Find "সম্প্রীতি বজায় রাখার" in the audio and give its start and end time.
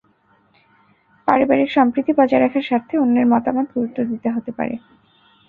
1.71-2.63